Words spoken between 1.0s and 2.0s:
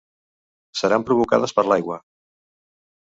provocades per l'aigua.